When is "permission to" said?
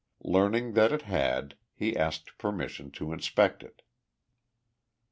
2.39-3.13